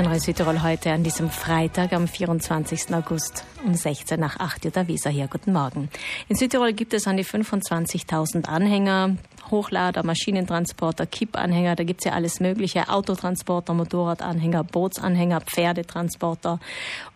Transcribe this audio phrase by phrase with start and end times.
[0.00, 2.94] Tonre Südtirol heute an diesem Freitag am 24.
[2.94, 5.28] August um 16 nach 8 Uhr der Weser hier.
[5.28, 5.90] Guten Morgen.
[6.30, 9.18] In Südtirol gibt es an die 25.000 Anhänger,
[9.50, 16.60] Hochlader, Maschinentransporter, Kippanhänger, da gibt's ja alles mögliche, Autotransporter, Motorradanhänger, Bootsanhänger, Pferdetransporter.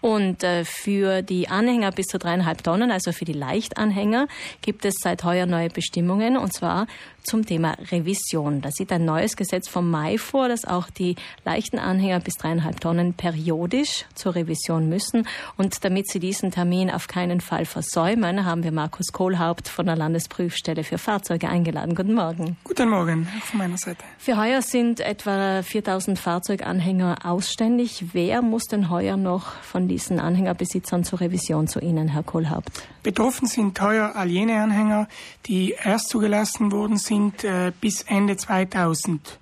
[0.01, 4.29] Und äh, für die Anhänger bis zu dreieinhalb Tonnen, also für die Leichtanhänger,
[4.63, 6.87] gibt es seit heuer neue Bestimmungen und zwar
[7.23, 8.61] zum Thema Revision.
[8.61, 12.81] Da sieht ein neues Gesetz vom Mai vor, dass auch die leichten Anhänger bis dreieinhalb
[12.81, 15.27] Tonnen periodisch zur Revision müssen.
[15.57, 19.97] Und damit sie diesen Termin auf keinen Fall versäumen, haben wir Markus Kohlhaupt von der
[19.97, 21.95] Landesprüfstelle für Fahrzeuge eingeladen.
[21.95, 22.24] Guten Morgen.
[22.65, 24.05] Guten Morgen, auch von meiner Seite.
[24.19, 28.07] Für heuer sind etwa 4000 Fahrzeuganhänger ausständig.
[28.13, 32.71] Wer muss denn heuer noch von diesen Anhängerbesitzern zur Revision zu Ihnen, Herr Kohlhaupt?
[33.03, 35.09] Betroffen sind heuer all jene Anhänger,
[35.47, 39.39] die erst zugelassen worden sind sind äh, bis Ende 2000,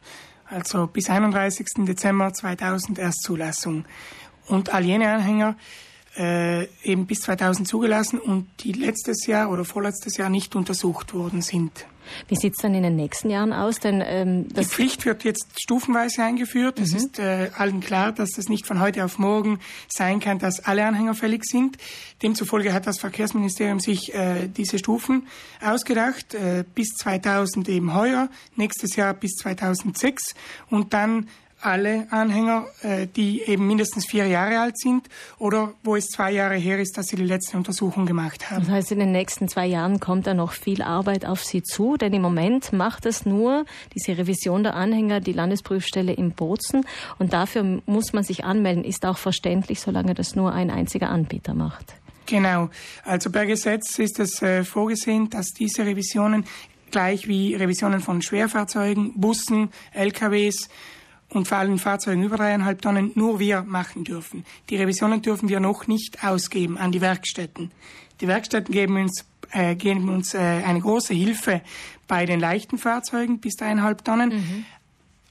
[0.47, 1.67] also bis 31.
[1.79, 3.85] Dezember 2000 Erstzulassung.
[4.47, 5.57] Und all jene Anhänger
[6.17, 11.43] äh, eben bis 2000 zugelassen und die letztes Jahr oder vorletztes Jahr nicht untersucht worden
[11.43, 11.87] sind.
[12.29, 13.79] Wie sieht es dann in den nächsten Jahren aus?
[13.79, 16.81] Denn, ähm, die Pflicht wird jetzt stufenweise eingeführt.
[16.81, 16.97] Es mhm.
[16.97, 20.85] ist äh, allen klar, dass das nicht von heute auf morgen sein kann, dass alle
[20.85, 21.77] Anhänger fällig sind.
[22.23, 25.27] Demzufolge hat das Verkehrsministerium sich äh, diese Stufen
[25.65, 30.35] ausgedacht, äh, bis 2000 eben heuer, nächstes Jahr bis 2006
[30.71, 31.29] und dann
[31.63, 36.57] alle Anhänger, äh, die eben mindestens vier Jahre alt sind oder wo es zwei Jahre
[36.57, 38.65] her ist, dass sie die letzte Untersuchung gemacht haben.
[38.65, 41.97] Das heißt, in den nächsten zwei Jahren kommt da noch viel Arbeit auf Sie zu,
[41.97, 46.85] denn im Moment macht es nur diese Revision der Anhänger die Landesprüfstelle in Bozen
[47.19, 48.85] und dafür muss man sich anmelden.
[48.85, 51.95] Ist auch verständlich, solange das nur ein einziger Anbieter macht.
[52.27, 52.71] Genau.
[53.05, 56.45] Also per Gesetz ist es äh, vorgesehen, dass diese Revisionen
[56.91, 60.69] gleich wie Revisionen von Schwerfahrzeugen, Bussen, LKWs
[61.33, 64.45] und vor allem Fahrzeugen über dreieinhalb Tonnen nur wir machen dürfen.
[64.71, 67.71] Die Revisionen dürfen wir noch nicht ausgeben an die Werkstätten.
[68.21, 71.63] Die Werkstätten geben uns, äh, geben uns äh, eine große Hilfe
[72.07, 74.31] bei den leichten Fahrzeugen bis dreieinhalb Tonnen.
[74.31, 74.65] Mhm.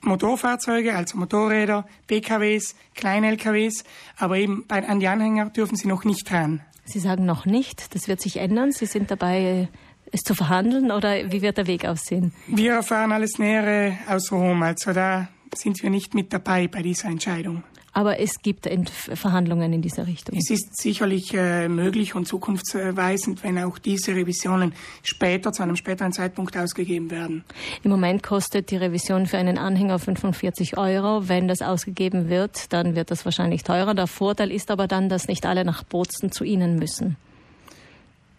[0.03, 3.83] Motorfahrzeuge, also Motorräder, PKWs, Klein-LKWs,
[4.17, 6.61] aber eben bei, an die Anhänger dürfen sie noch nicht ran.
[6.85, 8.71] Sie sagen noch nicht, das wird sich ändern.
[8.71, 9.69] Sie sind dabei,
[10.11, 12.33] es zu verhandeln oder wie wird der Weg aussehen?
[12.47, 17.09] Wir erfahren alles Nähere aus Rom, also da sind wir nicht mit dabei bei dieser
[17.09, 17.63] Entscheidung.
[17.93, 18.69] Aber es gibt
[19.15, 20.37] Verhandlungen in dieser Richtung.
[20.37, 24.73] Es ist sicherlich äh, möglich und zukunftsweisend, wenn auch diese Revisionen
[25.03, 27.43] später, zu einem späteren Zeitpunkt ausgegeben werden.
[27.83, 31.27] Im Moment kostet die Revision für einen Anhänger 45 Euro.
[31.27, 33.93] Wenn das ausgegeben wird, dann wird das wahrscheinlich teurer.
[33.93, 37.17] Der Vorteil ist aber dann, dass nicht alle nach Bozen zu Ihnen müssen.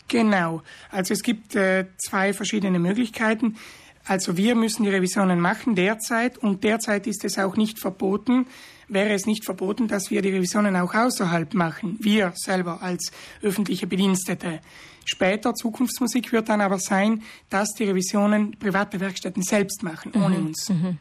[0.08, 0.62] Genau.
[0.90, 3.56] Also es gibt äh, zwei verschiedene Möglichkeiten.
[4.04, 8.46] Also wir müssen die Revisionen machen derzeit und derzeit ist es auch nicht verboten,
[8.88, 13.12] wäre es nicht verboten, dass wir die Revisionen auch außerhalb machen, wir selber als
[13.42, 14.60] öffentliche Bedienstete.
[15.04, 20.46] Später Zukunftsmusik wird dann aber sein, dass die Revisionen private Werkstätten selbst machen, ohne mhm.
[20.46, 20.68] uns.
[20.68, 20.98] Mhm.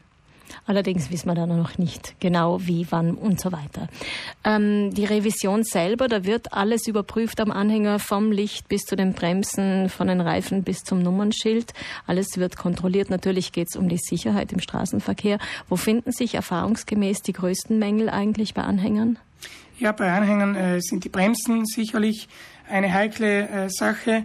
[0.66, 3.88] Allerdings wissen wir dann noch nicht genau, wie, wann und so weiter.
[4.44, 9.12] Ähm, die Revision selber, da wird alles überprüft am Anhänger, vom Licht bis zu den
[9.12, 11.72] Bremsen, von den Reifen bis zum Nummernschild.
[12.06, 13.10] Alles wird kontrolliert.
[13.10, 15.38] Natürlich geht es um die Sicherheit im Straßenverkehr.
[15.68, 19.18] Wo finden sich erfahrungsgemäß die größten Mängel eigentlich bei Anhängern?
[19.78, 22.28] Ja, bei Anhängern äh, sind die Bremsen sicherlich
[22.68, 24.24] eine heikle äh, Sache.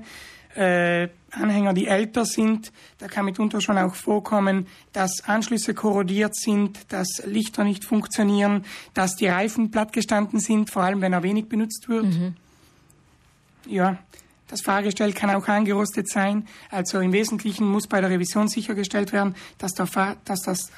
[0.58, 2.72] Äh, Anhänger, die älter sind.
[2.98, 9.16] Da kann mitunter schon auch vorkommen, dass Anschlüsse korrodiert sind, dass Lichter nicht funktionieren, dass
[9.16, 12.06] die Reifen plattgestanden sind, vor allem wenn er wenig benutzt wird.
[12.06, 12.36] Mhm.
[13.68, 14.00] Ja,
[14.48, 16.48] das Fahrgestell kann auch angerostet sein.
[16.72, 19.88] Also im Wesentlichen muss bei der Revision sichergestellt werden, dass, der
[20.24, 20.72] dass das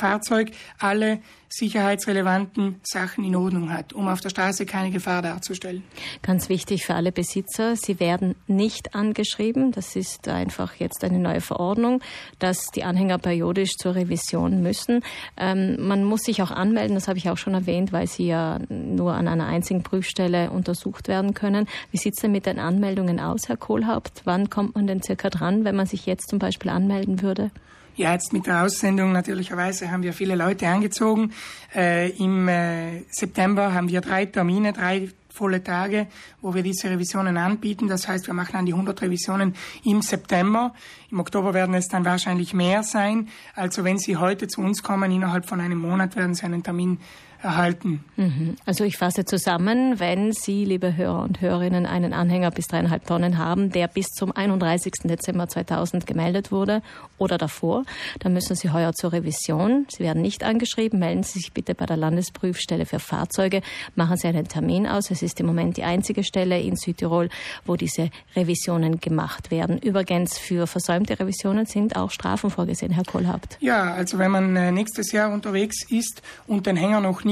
[0.00, 5.82] Fahrzeug alle sicherheitsrelevanten Sachen in Ordnung hat, um auf der Straße keine Gefahr darzustellen.
[6.22, 9.72] Ganz wichtig für alle Besitzer, sie werden nicht angeschrieben.
[9.72, 12.00] Das ist einfach jetzt eine neue Verordnung,
[12.38, 15.02] dass die Anhänger periodisch zur Revision müssen.
[15.36, 18.60] Ähm, man muss sich auch anmelden, das habe ich auch schon erwähnt, weil sie ja
[18.68, 21.66] nur an einer einzigen Prüfstelle untersucht werden können.
[21.90, 24.22] Wie sieht es denn mit den Anmeldungen aus, Herr Kohlhaupt?
[24.24, 27.50] Wann kommt man denn circa dran, wenn man sich jetzt zum Beispiel anmelden würde?
[28.00, 31.34] Ja, jetzt mit der Aussendung natürlicherweise haben wir viele Leute angezogen.
[31.74, 36.06] Äh, Im äh, September haben wir drei Termine, drei volle Tage,
[36.40, 37.88] wo wir diese Revisionen anbieten.
[37.88, 39.54] Das heißt, wir machen an die 100 Revisionen
[39.84, 40.72] im September.
[41.10, 43.28] Im Oktober werden es dann wahrscheinlich mehr sein.
[43.54, 47.00] Also wenn Sie heute zu uns kommen, innerhalb von einem Monat werden Sie einen Termin
[47.42, 48.04] erhalten.
[48.16, 48.56] Mhm.
[48.66, 53.38] Also ich fasse zusammen, wenn Sie, liebe Hörer und Hörerinnen, einen Anhänger bis dreieinhalb Tonnen
[53.38, 54.92] haben, der bis zum 31.
[55.04, 56.82] Dezember 2000 gemeldet wurde
[57.18, 57.84] oder davor,
[58.18, 59.86] dann müssen Sie heuer zur Revision.
[59.88, 60.98] Sie werden nicht angeschrieben.
[60.98, 63.62] Melden Sie sich bitte bei der Landesprüfstelle für Fahrzeuge.
[63.94, 65.10] Machen Sie einen Termin aus.
[65.10, 67.30] Es ist im Moment die einzige Stelle in Südtirol,
[67.64, 69.78] wo diese Revisionen gemacht werden.
[69.78, 73.56] Übrigens für versäumte Revisionen sind auch Strafen vorgesehen, Herr Kohlhaupt.
[73.60, 77.29] Ja, also wenn man äh, nächstes Jahr unterwegs ist und den Hänger noch nicht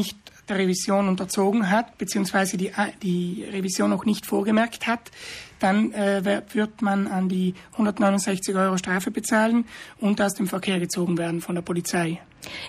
[0.49, 5.11] der Revision unterzogen hat, beziehungsweise die, äh, die Revision noch nicht vorgemerkt hat,
[5.59, 9.65] dann äh, wird man an die 169 Euro Strafe bezahlen
[10.01, 12.21] und aus dem Verkehr gezogen werden von der Polizei.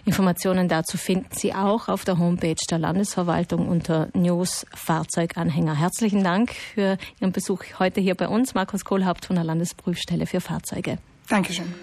[0.06, 5.76] Informationen dazu finden Sie auch auf der Homepage der Landesverwaltung unter News Fahrzeuganhänger.
[5.76, 10.42] Herzlichen Dank für Ihren Besuch heute hier bei uns, Markus Kohlhaupt von der Landesprüfstelle für
[10.42, 10.98] Fahrzeuge.
[11.28, 11.74] Dankeschön.